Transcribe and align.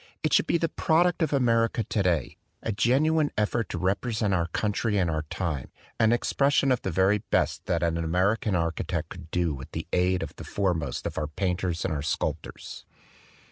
It 0.23 0.33
should 0.33 0.47
be 0.47 0.57
the 0.57 0.67
product 0.67 1.21
of 1.21 1.31
America 1.31 1.83
today, 1.83 2.37
a 2.63 2.71
genuine 2.71 3.29
effort 3.37 3.69
to 3.69 3.77
represent 3.77 4.33
our 4.33 4.47
country 4.47 4.97
and 4.97 5.11
our 5.11 5.25
time, 5.29 5.69
an 5.99 6.11
expression 6.11 6.71
of 6.71 6.81
the 6.81 6.89
very 6.89 7.19
best 7.19 7.67
that 7.67 7.83
an 7.83 7.97
American 7.99 8.55
architect 8.55 9.09
could 9.09 9.29
do 9.29 9.53
with 9.53 9.73
the 9.73 9.85
aid 9.93 10.23
of 10.23 10.35
the 10.37 10.43
foremost 10.43 11.05
of 11.05 11.19
our 11.19 11.27
painters 11.27 11.85
and 11.85 12.03
sculptors. 12.03 12.83